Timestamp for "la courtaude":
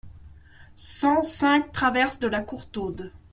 2.27-3.11